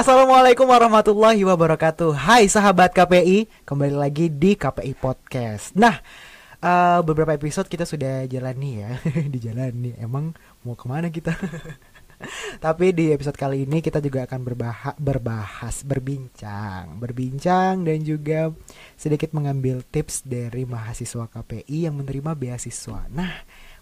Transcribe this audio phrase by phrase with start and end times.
[0.00, 2.16] Assalamualaikum warahmatullahi wabarakatuh.
[2.16, 5.76] Hai sahabat KPI, kembali lagi di KPI Podcast.
[5.76, 6.00] Nah,
[6.64, 8.96] uh, beberapa episode kita sudah jalani ya,
[9.36, 9.92] dijalani.
[10.00, 10.32] Emang
[10.64, 11.36] mau ke mana kita?
[12.64, 18.56] Tapi di episode kali ini kita juga akan berbahas, berbahas, berbincang, berbincang dan juga
[18.96, 23.04] sedikit mengambil tips dari mahasiswa KPI yang menerima beasiswa.
[23.12, 23.36] Nah,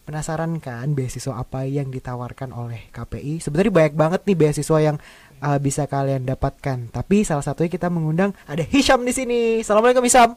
[0.09, 3.45] penasaran kan beasiswa apa yang ditawarkan oleh KPI?
[3.45, 4.97] Sebenarnya banyak banget nih beasiswa yang
[5.45, 6.89] uh, bisa kalian dapatkan.
[6.89, 9.61] Tapi salah satunya kita mengundang ada Hisham di sini.
[9.61, 10.33] Assalamualaikum Hisham.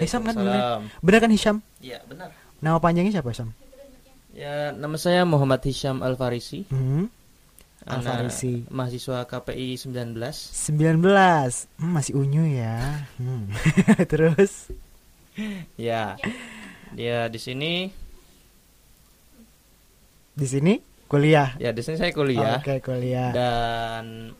[0.00, 0.80] Hisham kan benar?
[1.04, 1.56] Benar kan Hisham?
[1.84, 2.32] Iya benar.
[2.64, 3.52] Nama panjangnya siapa Hisham?
[4.32, 6.64] Ya nama saya Muhammad Hisham Al Farisi.
[6.72, 7.12] Hmm.
[7.84, 8.64] Alfarisi.
[8.72, 10.16] Mahasiswa KPI 19.
[10.16, 11.68] 19.
[11.76, 13.04] Hmm, masih unyu ya.
[13.20, 13.52] Hmm.
[14.12, 14.72] Terus
[15.76, 16.16] ya.
[16.96, 17.92] Dia di sini
[20.32, 20.74] di sini
[21.08, 21.52] kuliah.
[21.60, 22.60] Ya, di sini saya kuliah.
[22.60, 23.30] Oke, okay, kuliah.
[23.36, 24.32] Dan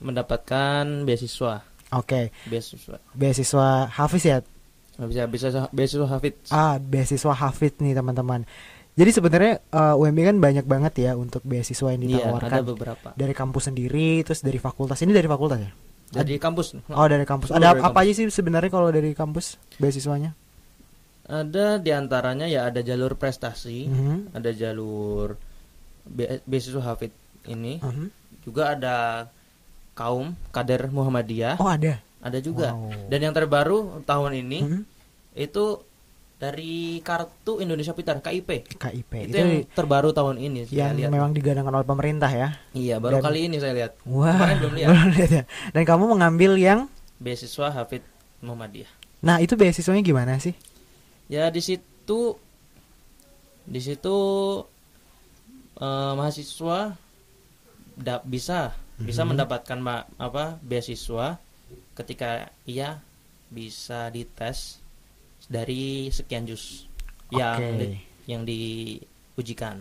[0.00, 1.64] mendapatkan beasiswa.
[1.92, 2.32] Oke.
[2.32, 2.48] Okay.
[2.48, 2.96] Beasiswa.
[3.12, 4.38] Beasiswa Hafiz ya?
[5.04, 6.34] Bisa bisa beasiswa Hafiz.
[6.48, 8.48] Ah, beasiswa Hafiz nih, teman-teman.
[8.94, 12.46] Jadi sebenarnya uh, UMB kan banyak banget ya untuk beasiswa yang ditawarkan.
[12.46, 13.08] Iya, ada beberapa.
[13.18, 15.02] Dari kampus sendiri, terus dari fakultas.
[15.02, 15.70] Ini dari fakultas ya?
[16.14, 16.78] Dari kampus.
[16.94, 17.50] Oh, dari kampus.
[17.50, 18.02] Ada dari apa kampus.
[18.06, 20.38] aja sih sebenarnya kalau dari kampus beasiswanya?
[21.24, 24.18] Ada di antaranya ya ada jalur prestasi, mm -hmm.
[24.36, 25.40] ada jalur
[26.04, 27.16] be beasiswa hafid
[27.48, 28.06] ini, mm -hmm.
[28.44, 28.96] juga ada
[29.96, 31.56] kaum kader Muhammadiyah.
[31.56, 32.02] Oh ada.
[32.20, 32.76] Ada juga.
[32.76, 33.08] Wow.
[33.08, 34.82] Dan yang terbaru tahun ini mm -hmm.
[35.40, 35.64] itu
[36.34, 38.76] dari kartu Indonesia Pintar KIP.
[38.76, 40.68] KIP itu, itu yang terbaru tahun ini.
[40.68, 41.08] Yang lihat.
[41.08, 42.48] memang digadangkan oleh pemerintah ya.
[42.76, 43.96] Iya baru Dan, kali ini saya lihat.
[44.04, 44.36] Wah.
[44.36, 44.88] Kemarin belum lihat.
[44.92, 45.44] belum lihat ya.
[45.72, 48.04] Dan kamu mengambil yang beasiswa Hafid
[48.44, 48.90] Muhammadiyah.
[49.24, 50.52] Nah itu beasiswanya gimana sih?
[51.30, 52.36] Ya di situ
[53.64, 54.16] di situ
[55.80, 56.92] uh, mahasiswa
[57.94, 59.06] da bisa mm-hmm.
[59.08, 61.40] bisa mendapatkan ma apa beasiswa
[61.94, 63.00] ketika ia
[63.48, 64.82] bisa dites
[65.46, 66.88] dari sekian jus
[67.30, 67.38] okay.
[67.38, 67.86] yang di,
[68.26, 69.80] yang diujikan.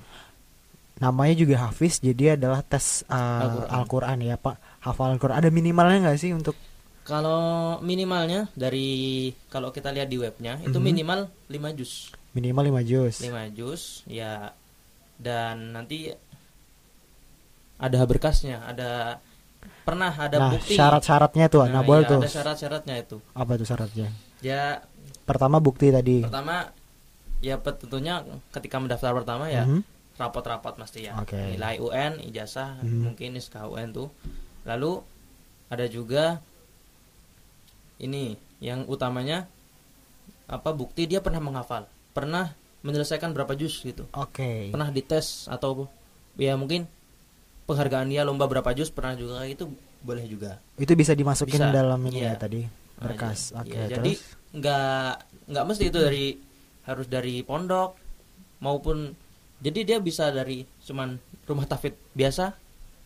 [1.01, 4.85] Namanya juga Hafiz, jadi adalah tes uh, Al-Qur'an Al ya, Pak.
[4.85, 5.41] Hafal Al-Qur'an.
[5.41, 6.53] Ada minimalnya nggak sih untuk
[7.03, 10.67] kalau minimalnya dari kalau kita lihat di webnya mm -hmm.
[10.71, 11.19] itu minimal
[11.51, 11.91] 5 jus.
[12.31, 13.15] Minimal 5 jus.
[13.19, 14.55] 5 jus ya
[15.19, 16.11] dan nanti
[17.77, 19.19] ada berkasnya, ada
[19.83, 20.75] pernah ada nah, bukti.
[20.79, 22.21] syarat-syaratnya tuh, nah, ya, tuh.
[22.23, 23.17] Ada syarat-syaratnya itu.
[23.35, 24.07] Apa tuh syaratnya?
[24.39, 24.83] Ya
[25.27, 26.23] pertama bukti tadi.
[26.23, 26.71] Pertama
[27.43, 28.23] ya tentunya
[28.55, 29.81] ketika mendaftar pertama ya mm -hmm.
[30.15, 31.19] rapot-rapot pasti ya.
[31.19, 31.59] Okay.
[31.59, 33.01] Nilai UN, ijazah, mm -hmm.
[33.03, 34.07] mungkin SKUN tuh.
[34.63, 35.03] Lalu
[35.67, 36.39] ada juga
[37.99, 39.45] ini yang utamanya
[40.47, 41.89] apa bukti dia pernah menghafal.
[42.13, 44.05] Pernah menyelesaikan berapa juz gitu.
[44.13, 44.43] Oke.
[44.43, 44.61] Okay.
[44.69, 45.87] pernah dites atau
[46.35, 46.85] ya mungkin
[47.63, 49.71] penghargaan dia lomba berapa juz pernah juga itu
[50.03, 50.59] boleh juga.
[50.75, 52.35] Itu bisa dimasukin bisa, dalam ini iya.
[52.35, 52.61] ya tadi
[52.99, 53.55] berkas.
[53.55, 54.11] Iya, oke okay, iya, jadi
[54.53, 55.11] nggak
[55.49, 56.25] nggak mesti itu dari
[56.83, 57.95] harus dari pondok
[58.59, 59.15] maupun
[59.63, 61.15] jadi dia bisa dari cuman
[61.47, 62.51] rumah tafid biasa.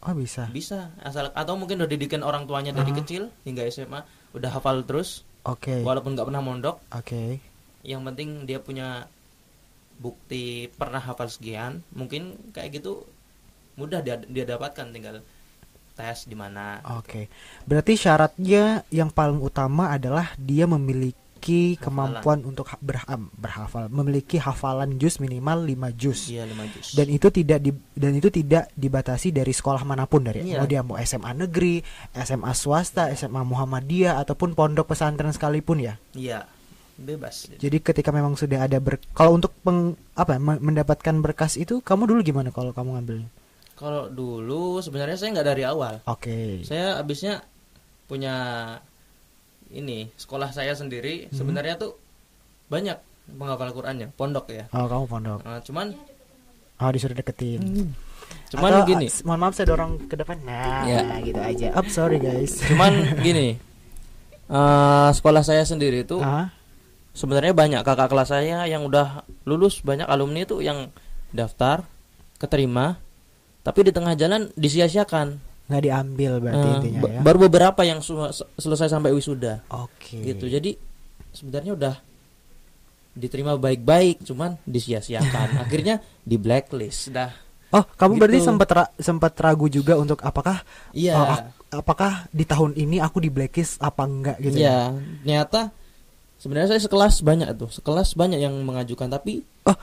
[0.02, 0.50] Oh bisa.
[0.50, 3.02] Bisa asal atau mungkin udah didikan orang tuanya dari uh -huh.
[3.06, 4.02] kecil hingga SMA
[4.38, 5.82] udah hafal terus oke okay.
[5.82, 7.30] walaupun nggak pernah mondok oke okay.
[7.84, 9.10] yang penting dia punya
[9.98, 13.04] bukti pernah hafal sekian mungkin kayak gitu
[13.78, 15.26] mudah dia dia dapatkan tinggal
[15.98, 17.24] tes di mana oke okay.
[17.66, 22.98] berarti syaratnya yang paling utama adalah dia memiliki memiliki kemampuan untuk ber,
[23.38, 26.34] berhafal, memiliki hafalan juz minimal 5 juz.
[26.34, 26.88] Iya, 5 juz.
[26.98, 30.58] Dan itu tidak di, dan itu tidak dibatasi dari sekolah mana pun dari iya.
[30.58, 31.86] mau dia mau SMA negeri,
[32.18, 35.96] SMA swasta, SMA Muhammadiyah ataupun pondok pesantren sekalipun ya.
[36.18, 36.50] Iya.
[36.98, 37.46] Bebas.
[37.62, 42.26] Jadi ketika memang sudah ada ber kalau untuk peng, apa mendapatkan berkas itu kamu dulu
[42.26, 43.30] gimana kalau kamu ngambilnya?
[43.78, 46.02] Kalau dulu sebenarnya saya nggak dari awal.
[46.10, 46.26] Oke.
[46.26, 46.66] Okay.
[46.66, 47.46] Saya abisnya
[48.10, 48.34] punya
[49.72, 51.36] ini sekolah saya sendiri hmm.
[51.36, 51.96] sebenarnya tuh
[52.68, 52.98] banyak
[53.36, 54.66] menghafal Qurannya pondok ya.
[54.72, 55.40] Oh kamu pondok.
[55.44, 55.92] Nah, cuman
[56.80, 57.60] oh disuruh deketin.
[57.60, 57.90] Hmm.
[58.52, 59.08] cuman Atau, gini.
[59.08, 60.40] uh, mohon maaf saya dorong ke depan.
[60.44, 61.04] Nah ya.
[61.24, 61.68] gitu aja.
[61.76, 62.60] Up oh, sorry guys.
[62.72, 63.60] Cuman gini
[64.52, 66.48] uh, sekolah saya sendiri itu uh?
[67.16, 70.92] sebenarnya banyak kakak kelas saya yang udah lulus banyak alumni itu yang
[71.32, 71.84] daftar
[72.40, 73.00] keterima
[73.64, 77.20] tapi di tengah jalan disia-siakan nggak diambil berarti uh, intinya ya?
[77.20, 78.00] baru beberapa yang
[78.56, 79.68] selesai sampai wisuda.
[79.68, 80.16] Oke.
[80.16, 80.34] Okay.
[80.34, 80.48] gitu.
[80.48, 80.80] Jadi
[81.36, 81.96] sebenarnya udah
[83.18, 85.58] diterima baik-baik cuman disia-siakan.
[85.68, 87.12] Akhirnya di blacklist.
[87.12, 87.32] Dah.
[87.76, 88.22] Oh kamu gitu.
[88.24, 90.64] berarti sempat ra sempat ragu juga untuk apakah
[90.96, 91.20] iya.
[91.20, 94.96] uh, apakah di tahun ini aku di blacklist apa enggak gitu ya?
[94.96, 95.76] Ternyata
[96.40, 97.68] sebenarnya saya sekelas banyak tuh.
[97.68, 99.76] Sekelas banyak yang mengajukan tapi oh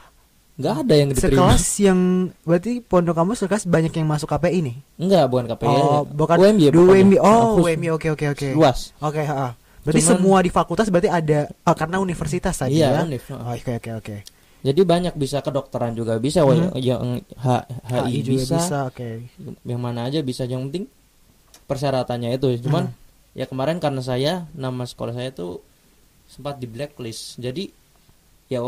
[0.55, 2.01] nggak ada yang diterima sekelas yang
[2.41, 5.67] berarti pondok kamu sekelas banyak yang masuk KPI nih Enggak, bukan KPI.
[5.69, 6.65] oh bukan UMY.
[6.71, 6.95] pokoknya.
[7.03, 8.95] UMY oh UMY oke oke oke Luas.
[8.97, 9.59] oke ha.
[9.83, 13.73] berarti Cuman- semua di fakultas berarti ada ah, karena universitas tadi Iya, ya oh, oke
[13.75, 14.17] oke oke
[14.63, 16.73] Jadi banyak bisa kedokteran juga bisa, Mhm.
[16.79, 19.09] yang H- HI, HI juga bisa, bisa oke
[19.61, 20.47] yang mana aja bisa.
[20.47, 20.85] Yang penting
[21.63, 22.49] persyaratannya itu.
[22.61, 22.97] Cuman Hmm.
[23.35, 25.61] ya kemarin karena saya nama sekolah saya itu
[26.27, 27.37] sempat di blacklist.
[27.37, 27.69] Jadi
[28.47, 28.65] ya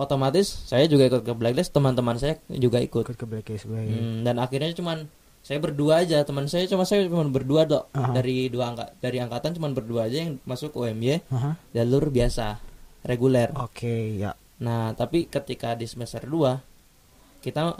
[0.00, 3.04] otomatis saya juga ikut ke blacklist, teman-teman saya juga ikut.
[3.04, 5.04] ikut ke blacklist baik Hmm, dan akhirnya cuman
[5.40, 8.12] saya berdua aja teman saya cuma saya cuma berdua dok Aha.
[8.12, 11.56] dari dua angka dari angkatan cuma berdua aja yang masuk UMY Aha.
[11.72, 12.60] jalur biasa
[13.08, 17.72] reguler oke ya nah tapi ketika di semester 2 kita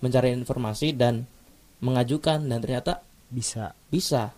[0.00, 1.28] mencari informasi dan
[1.84, 4.32] mengajukan dan ternyata bisa bisa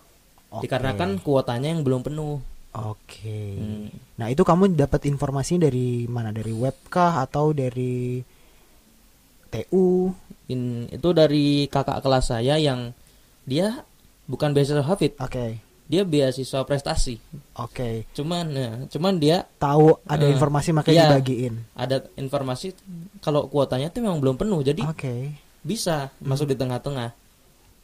[0.51, 0.67] Oke.
[0.67, 2.43] dikarenakan kuotanya yang belum penuh
[2.75, 3.37] oke.
[3.55, 3.87] Hmm.
[4.15, 6.29] nah itu kamu dapat informasi dari mana?
[6.29, 8.19] Dari web kah atau dari
[9.47, 10.11] TU
[10.45, 12.93] In- itu dari kakak kelas saya yang
[13.43, 13.81] dia
[14.25, 15.17] bukan beasiswa hafid.
[15.17, 15.57] Oke.
[15.85, 17.17] Dia beasiswa prestasi.
[17.57, 18.05] Oke.
[18.11, 21.09] Cuman ya, cuman dia tahu ada Eh, informasi makanya iya.
[21.13, 21.55] dibagiin.
[21.73, 22.73] ada informasi
[23.21, 25.15] kalau kuotanya itu memang belum penuh jadi oke.
[25.61, 27.13] bisa masuk di tengah-tengah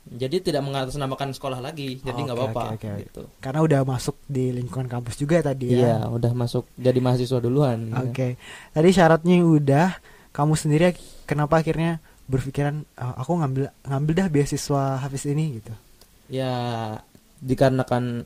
[0.02, 3.02] jadi tidak mengatasnamakan sekolah lagi jadi nggak Oke, apa-apa oke, oke, oke.
[3.06, 3.22] gitu.
[3.38, 7.94] Karena udah masuk di lingkungan kampus juga tadi iya ya udah masuk jadi mahasiswa duluan.
[7.94, 8.36] Oke.
[8.72, 9.88] Tadi syaratnya udah
[10.32, 15.74] kamu sendiri kenapa akhirnya berpikiran "Ah, aku ngambil ngambil dah beasiswa Hafiz ini gitu?
[16.28, 16.54] Ya
[17.38, 18.24] dikarenakan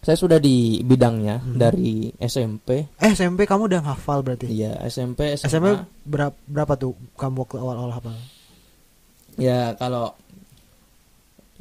[0.00, 1.58] saya sudah di bidangnya Hmm.
[1.58, 4.46] dari SMP eh SMP kamu udah hafal berarti?
[4.46, 5.66] Iya SMP SMA SMP
[6.02, 8.14] berapa berapa tuh kamu waktu awal-awal hafal?
[9.36, 10.25] Ya kalau ya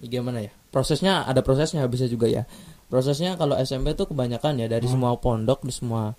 [0.08, 0.52] gimana ya?
[0.68, 2.44] Prosesnya ada prosesnya bisa juga ya.
[2.86, 4.94] Prosesnya kalau SMP itu kebanyakan ya dari Hmm.
[4.96, 6.14] semua pondok di semua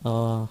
[0.00, 0.42] eh,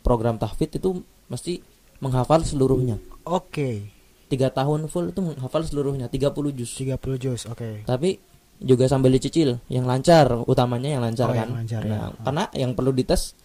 [0.00, 1.62] program tahfidz itu mesti
[1.98, 2.98] menghafal seluruhnya.
[3.22, 3.86] Oke.
[4.26, 6.74] Tiga tahun full itu menghafal seluruhnya 30 juz.
[6.74, 7.82] 30 juz oke.
[7.82, 8.18] Tapi
[8.56, 11.46] juga sambil dicicil yang lancar utamanya yang lancar Oh, kan?
[11.46, 11.90] yang lancar, ya.
[11.92, 13.36] Nah, karena yang perlu dites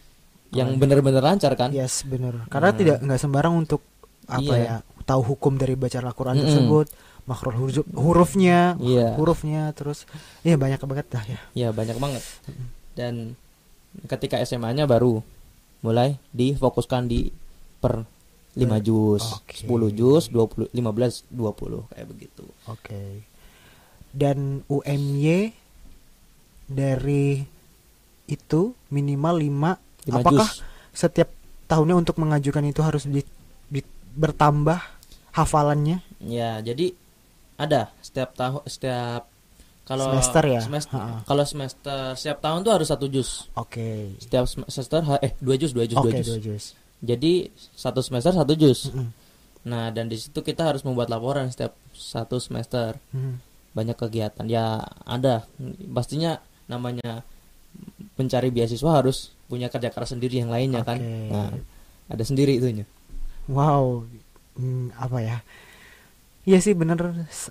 [0.49, 1.69] yang Oh, benar-benar lancar kan?
[1.69, 2.77] Yes bener karena Nah.
[2.77, 3.81] tidak nggak sembarang untuk
[4.25, 4.57] apa Iya.
[4.57, 6.45] ya tahu hukum dari bacaan Al-Quran Mm-mm.
[6.47, 6.87] tersebut
[7.23, 9.15] makhraj huruf hurufnya Iya.
[9.15, 10.09] hurufnya terus
[10.41, 12.23] iya banyak banget dah ya ya banyak banget
[12.93, 13.37] dan
[14.07, 15.19] ketika SMA-nya baru
[15.81, 17.29] mulai difokuskan di
[17.77, 18.05] per
[18.51, 19.63] 5 Ber- juz, oke.
[19.63, 22.43] 10 juz, 20 15 20 kayak begitu.
[22.67, 23.23] Oke.
[24.11, 25.55] Dan UMY
[26.67, 27.47] dari
[28.27, 30.63] itu minimal 5 5 apakah juz.
[30.91, 31.31] setiap
[31.65, 33.23] tahunnya untuk mengajukan itu harus di,
[33.67, 34.79] di- bertambah
[35.31, 36.03] hafalannya?
[36.19, 36.91] Ya, jadi
[37.61, 39.29] ada setiap tahun setiap
[39.81, 40.61] kalau Semester ya?
[40.61, 43.49] semester kalau semester setiap tahun tuh harus satu juz.
[43.53, 44.17] Oke.
[44.17, 46.27] Setiap semester eh dua juz, dua Oke, juz.
[46.27, 46.63] dua juz.
[47.01, 48.89] Jadi satu semester satu juz.
[48.89, 49.09] Mm-mm.
[49.61, 52.97] Nah, dan di situ kita harus membuat laporan setiap satu semester.
[53.13, 53.37] Mm.
[53.71, 55.47] banyak kegiatan ya ada
[55.95, 56.35] pastinya
[56.67, 57.23] namanya
[58.19, 61.31] mencari beasiswa harus punya kerja keras sendiri yang lainnya kan Oke.
[61.31, 61.55] nah
[62.11, 62.83] ada sendiri itunya
[63.47, 64.03] Wow.
[64.59, 65.37] Hmm, apa ya?
[66.41, 66.97] Iya sih bener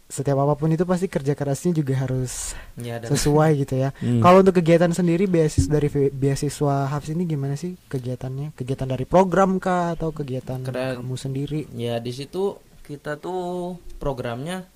[0.05, 3.95] setiap apa pun itu pasti kerja kerasnya juga harus ya sesuai gitu ya.
[3.97, 4.19] Hmm.
[4.19, 8.51] Kalau untuk kegiatan sendiri beasiswa dari beasiswa Hafiz ini gimana sih kegiatannya?
[8.53, 10.99] Kegiatan dari program kah atau kegiatan Keren.
[10.99, 11.61] kamu sendiri?
[11.73, 14.67] ya di situ kita tuh programnya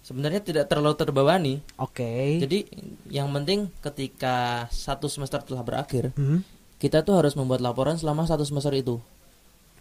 [0.00, 2.40] sebenarnya tidak terlalu terbebani Oke.
[2.40, 2.64] jadi
[3.06, 4.36] yang penting ketika
[4.70, 6.40] satu semester telah berakhir Hmm.
[6.76, 8.96] kita tuh harus membuat laporan selama satu semester itu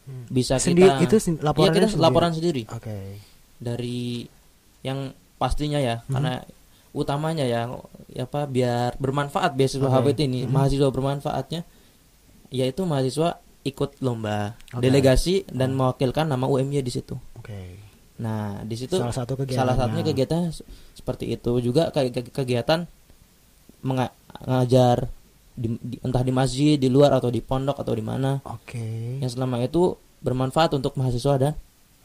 [0.03, 0.23] Hmm.
[0.25, 2.03] bisa Sendiri- kita itu sen- Iya, laporannya kita sendiri?
[2.03, 2.97] laporan sendiri Oke.
[3.57, 4.25] Dari
[4.81, 6.09] yang pastinya ya Mhm.
[6.09, 6.33] karena
[6.91, 7.69] utamanya ya
[8.07, 9.93] ya apa biar bermanfaat beasiswa Oke.
[9.93, 10.49] HBT ini Mhm.
[10.49, 11.61] mahasiswa bermanfaatnya
[12.49, 14.81] yaitu mahasiswa ikut lomba Oke.
[14.81, 15.83] delegasi dan Oh.
[15.83, 17.77] mewakilkan nama UMY di situ Oke.
[18.17, 19.61] nah di situ Salah satu kegiatan.
[19.61, 20.49] salah satunya kegiatan
[20.93, 22.87] seperti itu juga kayak ke- kegiatan
[23.79, 25.11] menga- mengajar
[25.53, 29.17] di, di- entah di masjid di luar atau di pondok atau di mana Oke.
[29.19, 31.53] yang selama itu bermanfaat untuk mahasiswa dan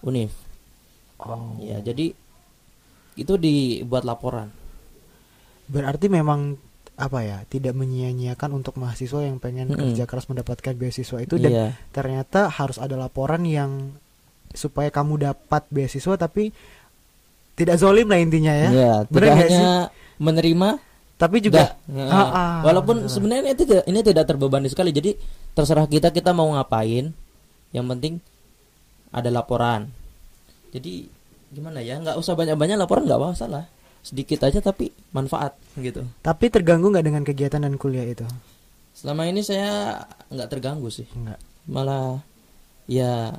[0.03, 0.33] univ
[1.25, 1.55] Oh.
[1.59, 2.13] ya jadi
[3.15, 4.49] itu dibuat laporan
[5.65, 6.59] Berarti memang
[6.93, 9.81] apa ya tidak menyia-nyiakan untuk mahasiswa yang pengen Mm-mm.
[9.81, 11.67] kerja keras mendapatkan beasiswa itu dan Iya.
[11.89, 13.97] ternyata harus ada laporan yang
[14.53, 16.53] supaya kamu dapat beasiswa tapi
[17.53, 18.69] tidak zolim lah intinya ya.
[18.69, 19.69] Iya, Bener tidak nggak hanya
[20.19, 20.69] menerima
[21.13, 23.11] Tapi juga Ah, ah, walaupun benar.
[23.11, 25.15] sebenarnya ini tidak ini tidak terbebani sekali jadi
[25.53, 27.15] terserah kita kita mau ngapain
[27.71, 28.19] yang penting
[29.09, 29.87] ada laporan
[30.73, 31.07] jadi
[31.53, 33.69] gimana ya nggak usah banyak banyak laporan nggak masalah
[34.03, 38.27] sedikit aja tapi manfaat gitu tapi terganggu nggak dengan kegiatan dan kuliah itu?
[38.93, 41.39] selama ini saya nggak terganggu sih Enggak.
[41.71, 42.21] malah
[42.91, 43.31] ya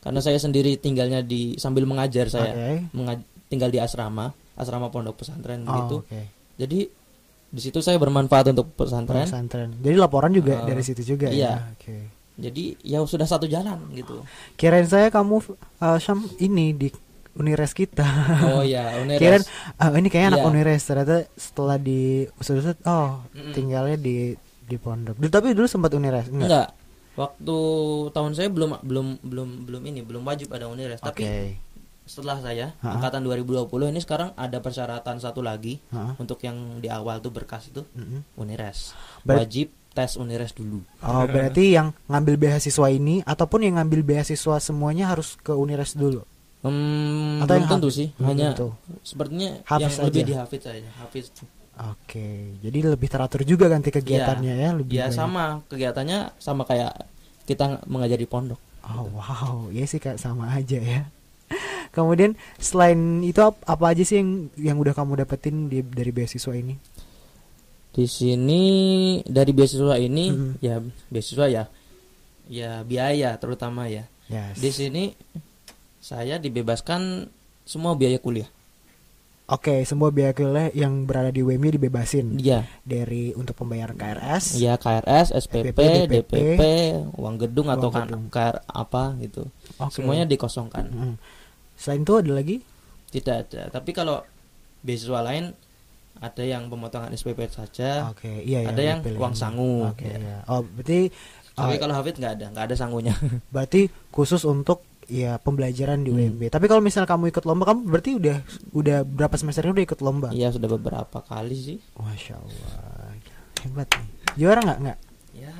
[0.00, 2.76] karena saya sendiri tinggalnya di sambil mengajar saya okay.
[2.92, 6.24] mengaj tinggal di asrama asrama pondok pesantren oh, gitu okay.
[6.56, 6.88] jadi
[7.54, 11.68] di situ saya bermanfaat untuk pesantren pesantren jadi laporan juga uh, dari situ juga iya.
[11.68, 12.00] ya okay.
[12.34, 14.22] Jadi ya sudah satu jalan gitu
[14.58, 15.42] kirain saya kamu
[15.78, 16.88] uh, Syam ini di
[17.34, 18.06] Unires kita.
[18.54, 19.18] Oh iya, Unires.
[19.18, 19.42] Kirain
[19.82, 20.50] uh, ini kayak anak yeah.
[20.54, 25.18] Unires ternyata setelah di usut-usut oh mm tinggalnya di di pondok.
[25.18, 26.46] Dulu, tapi dulu sempat Unires enggak?
[26.46, 26.68] Enggak
[27.14, 27.58] waktu
[28.10, 31.08] tahun saya belum belum belum belum ini belum wajib ada Unires okay.
[31.10, 31.24] tapi
[32.04, 33.00] setelah saya ha?
[33.00, 36.18] angkatan 2020 ini sekarang ada persyaratan satu lagi ha?
[36.20, 38.20] untuk yang di awal tuh berkas itu mm -hmm.
[38.36, 38.92] Unires
[39.24, 44.58] Ber wajib tes Unires dulu oh berarti yang ngambil beasiswa ini ataupun yang ngambil beasiswa
[44.58, 46.26] semuanya harus ke Unires dulu
[46.64, 48.72] Hmm, Atau belum tentu sih, hanya tentu.
[49.04, 50.04] sepertinya Hafiz yang aja.
[50.08, 51.28] lebih dihafid saja, Hafiz.
[51.76, 54.96] Oke, jadi lebih teratur juga ganti kegiatannya ya, ya lebih.
[54.96, 57.04] Ya sama kegiatannya sama kayak
[57.44, 58.56] kita mengajari pondok.
[58.80, 61.04] Oh wow, ya sih kayak sama aja ya.
[61.92, 66.80] Kemudian selain itu apa aja sih yang yang udah kamu dapetin di, dari beasiswa ini?
[67.94, 68.62] Di sini
[69.22, 70.52] dari beasiswa ini mm -hmm.
[70.58, 70.82] ya
[71.14, 71.64] beasiswa ya
[72.50, 74.04] ya biaya terutama ya.
[74.26, 74.58] Yes.
[74.58, 75.04] Di sini
[76.02, 77.30] saya dibebaskan
[77.64, 78.48] semua biaya kuliah.
[79.44, 82.40] Oke, semua biaya kuliah yang berada di WMI dibebasin.
[82.40, 82.64] Iya.
[82.80, 84.56] Dari untuk pembayaran KRS.
[84.56, 86.60] Iya, KRS, SPP, DPP, DPP,
[87.20, 89.44] uang gedung uang atau kan KR apa gitu.
[89.76, 90.00] Okay.
[90.00, 90.88] Semuanya dikosongkan.
[90.88, 91.14] Hmm.
[91.76, 92.56] Selain itu ada lagi?
[93.12, 93.62] Tidak ada.
[93.68, 94.24] Tapi kalau
[94.80, 95.52] beasiswa lain
[96.22, 98.10] ada yang pemotongan SPP saja.
[98.14, 99.90] Okay, iya, iya Ada yang uang sangu.
[99.90, 100.40] Oke, okay, ya.
[100.46, 101.10] Oh, berarti
[101.54, 103.14] tapi uh, kalau Hafid nggak ada, nggak ada sangunya.
[103.54, 106.50] berarti khusus untuk ya pembelajaran di UMB.
[106.50, 106.52] Hmm.
[106.52, 108.36] Tapi kalau misal kamu ikut lomba, kamu berarti udah
[108.74, 110.34] udah berapa semester udah ikut lomba?
[110.34, 111.78] Iya sudah beberapa kali sih.
[111.94, 112.74] Masya Allah,
[113.62, 114.08] hebat nih.
[114.34, 114.98] Juara nggak nggak?
[115.34, 115.54] Ya.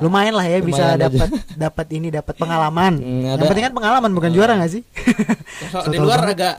[0.00, 1.28] Lumayan lah ya bisa dapat
[1.68, 2.96] dapat ini dapat pengalaman.
[2.96, 4.36] Hmm, Yang penting kan pengalaman bukan hmm.
[4.40, 4.82] juara nggak sih?
[5.92, 6.56] di luar agak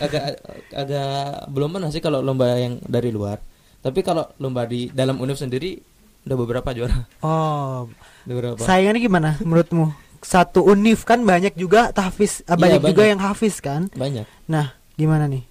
[0.00, 0.40] agak
[0.74, 3.38] agak belum pernah sih kalau lomba yang dari luar.
[3.84, 5.76] Tapi kalau lomba di dalam univ sendiri
[6.24, 7.04] udah beberapa juara.
[7.20, 7.90] Oh.
[8.24, 8.56] Beberapa.
[8.64, 10.04] Sayangnya gimana menurutmu?
[10.24, 15.28] satu univ kan banyak juga tahfiz banyak, banyak juga yang hafiz kan banyak nah gimana
[15.28, 15.44] nih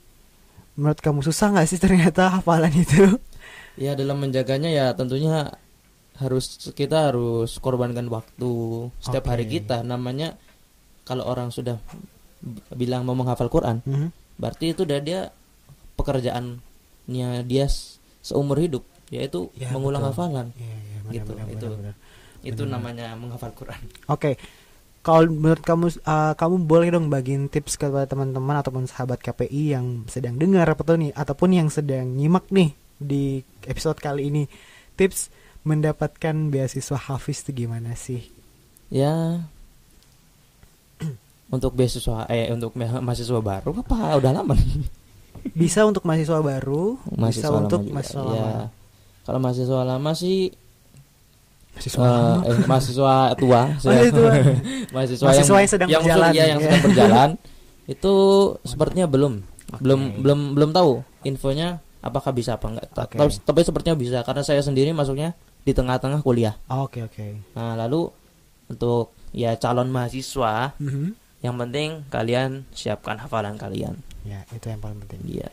[0.74, 3.22] menurut kamu susah nggak sih ternyata hafalan itu
[3.78, 5.54] ya dalam menjaganya ya tentunya
[6.18, 8.54] harus kita harus korbankan waktu
[8.98, 9.32] setiap okay.
[9.38, 10.38] hari kita namanya
[11.06, 11.78] kalau orang sudah
[12.74, 14.10] bilang mau menghafal Quran mm -hmm.
[14.38, 15.20] Berarti itu udah dia
[16.00, 17.66] pekerjaannya dia
[18.24, 20.13] seumur hidup yaitu ya, mengulang betul.
[20.16, 21.96] hafalan ya, ya, benar, gitu benar, itu benar, benar.
[22.42, 22.74] itu benar.
[22.80, 24.36] namanya menghafal Quran oke okay
[25.04, 30.08] kalau menurut kamu uh, kamu boleh dong bagiin tips kepada teman-teman ataupun sahabat KPI yang
[30.08, 34.44] sedang dengar apa nih ataupun yang sedang nyimak nih di episode kali ini
[34.96, 35.28] tips
[35.68, 38.32] mendapatkan beasiswa Hafiz itu gimana sih?
[38.88, 39.44] Ya
[41.54, 44.18] untuk beasiswa eh untuk mahasiswa baru apa?
[44.18, 44.58] Udah lama.
[45.60, 48.40] Bisa untuk mahasiswa baru mahasiswa bisa untuk mahasiswa lama.
[48.40, 48.56] Ya.
[49.28, 50.56] kalau mahasiswa lama sih
[51.76, 54.32] mahasiswa uh, eh, mahasiswa tua mahasiswa,
[54.96, 56.32] mahasiswa, mahasiswa yang, yang sedang yang berjalan.
[56.32, 57.30] ya, yang sedang berjalan.
[57.92, 58.14] Itu
[58.64, 59.34] sepertinya belum.
[59.44, 59.82] Okay.
[59.84, 60.92] belum belum belum tahu
[61.28, 62.88] infonya apakah bisa apa enggak.
[62.96, 63.18] Okay.
[63.20, 65.36] tapi, tapi sepertinya bisa karena saya sendiri masuknya
[65.68, 66.56] di tengah-tengah kuliah.
[66.72, 66.94] Oke oh, oke.
[66.94, 67.32] Okay, okay.
[67.58, 68.08] nah lalu
[68.72, 71.08] untuk ya calon mahasiswa mm -hmm.
[71.44, 74.00] Yang penting kalian siapkan hafalan kalian.
[74.24, 75.20] Ya itu yang paling penting.
[75.28, 75.52] Iya.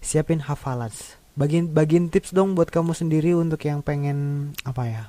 [0.00, 0.88] Siapin hafalan.
[1.36, 5.04] Bagian bagian tips dong buat kamu sendiri untuk yang pengen apa ya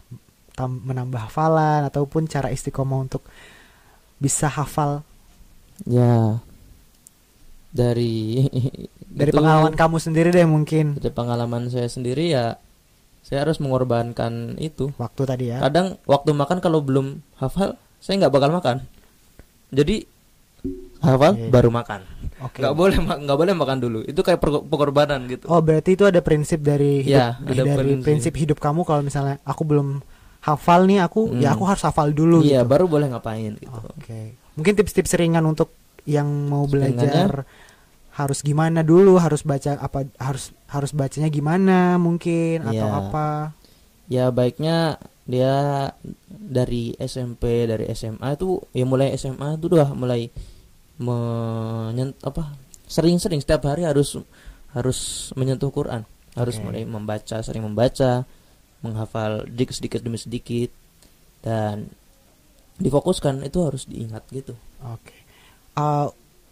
[0.62, 3.24] menambah hafalan ataupun cara istiqomah untuk
[4.20, 5.08] bisa hafal.
[5.88, 6.44] Ya.
[7.72, 8.46] Dari
[9.24, 11.00] dari itu, pengalaman kamu sendiri deh mungkin.
[11.00, 12.60] Dari pengalaman saya sendiri ya
[13.24, 14.91] saya harus mengorbankan itu.
[15.00, 15.63] Waktu tadi ya.
[15.63, 18.84] Kadang waktu makan kalau belum hafal saya nggak bakal makan
[19.72, 20.06] jadi
[21.01, 21.50] hafal okay.
[21.50, 22.06] baru makan
[22.46, 22.62] okay.
[22.62, 26.62] nggak boleh nggak boleh makan dulu itu kayak pengorbanan gitu oh berarti itu ada prinsip
[26.62, 28.06] dari hidup, ya, ada dari prinsip.
[28.06, 30.06] prinsip hidup kamu kalau misalnya aku belum
[30.46, 31.42] hafal nih aku ya hmm.
[31.42, 32.70] ya aku harus hafal dulu iya gitu.
[32.70, 34.38] baru boleh ngapain gitu oke okay.
[34.54, 35.74] mungkin tips-tips ringan untuk
[36.06, 37.46] yang mau belajar
[38.12, 43.00] harus gimana dulu harus baca apa harus harus bacanya gimana mungkin atau ya.
[43.08, 43.28] apa
[44.12, 45.88] ya baiknya dia
[46.28, 50.28] dari SMP dari SMA itu ya mulai SMA itu udah mulai
[51.01, 52.58] menyent apa
[52.90, 54.18] sering-sering setiap hari harus
[54.74, 56.63] harus menyentuh Quran harus okay.
[56.66, 58.25] mulai membaca sering membaca
[58.82, 60.70] menghafal sedikit sedikit demi sedikit
[61.46, 61.90] dan
[62.82, 64.58] difokuskan itu harus diingat gitu.
[64.82, 65.06] Oke.
[65.06, 65.20] Okay.
[65.78, 66.10] Uh,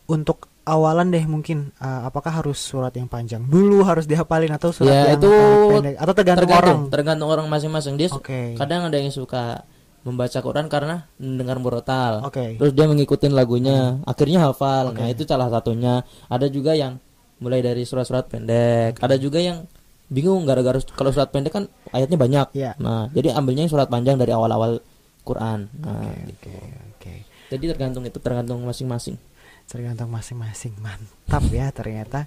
[0.09, 4.93] untuk awalan deh mungkin uh, apakah harus surat yang panjang dulu harus dihafalin atau surat
[4.93, 5.31] ya, yang itu
[5.73, 8.53] pendek atau tergantung, tergantung orang tergantung orang masing-masing dia okay.
[8.53, 9.65] kadang ada yang suka
[9.99, 12.23] membaca Quran karena mendengar murotal.
[12.23, 12.55] Oke.
[12.55, 14.95] Terus dia mengikutin lagunya, akhirnya hafal.
[14.95, 16.07] Nah, itu salah satunya.
[16.31, 16.97] Ada juga yang
[17.43, 18.99] mulai dari surat-surat pendek.
[18.99, 19.67] Ada juga yang
[20.09, 22.47] bingung gara-gara kalau surat pendek kan ayatnya banyak.
[22.55, 22.71] Iya.
[22.79, 24.79] Nah, jadi ambilnya yang surat panjang dari awal-awal
[25.27, 25.69] Quran.
[25.83, 26.49] Nah, Oke, gitu.
[26.49, 26.63] oke,
[26.95, 27.13] oke.
[27.49, 29.17] Jadi tergantung itu tergantung masing-masing.
[29.69, 30.73] Tergantung masing-masing.
[30.81, 32.25] Mantap ya ternyata.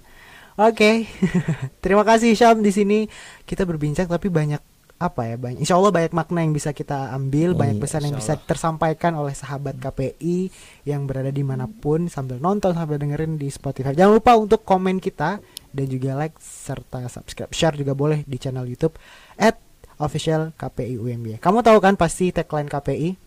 [0.55, 1.11] Oke.
[1.83, 2.99] Terima kasih Syam di sini.
[3.43, 4.73] Kita berbincang tapi banyak
[5.03, 8.15] apa ya banyak insya Allah banyak makna yang bisa kita ambil Iya, banyak pesan yang
[8.15, 10.47] bisa tersampaikan oleh sahabat KPI
[10.87, 13.91] yang berada di mana pun sambil nonton sambil dengerin di Spotify.
[13.91, 15.43] Jangan lupa untuk komen kita
[15.75, 17.51] dan juga like serta subscribe.
[17.51, 18.95] Share juga boleh di channel YouTube
[19.35, 19.59] at
[19.99, 23.19] official KPI UMY kamu tahu kan pasti tagline KPI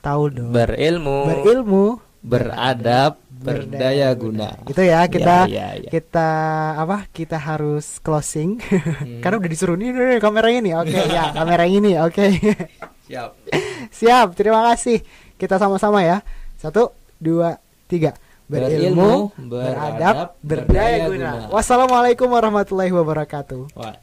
[0.00, 0.50] tahu dong.
[0.56, 4.60] Berilmu, berilmu beradab, berdaya guna.
[4.68, 5.90] itu ya kita Ya, ya, ya.
[5.90, 6.28] kita
[6.76, 9.20] apa kita harus closing Hmm.
[9.24, 12.26] karena udah disuruh nih nih, kamera ini oke ya kamera ini oke
[13.08, 13.30] Siap.
[13.98, 15.00] siap terima kasih
[15.34, 16.20] kita sama-sama ya
[16.56, 18.12] satu dua tiga
[18.44, 21.48] berilmu Berilmu, beradab beradab, berdaya berdaya guna guna.
[21.48, 23.96] wassalamualaikum warahmatullahi wabarakatuh Wah.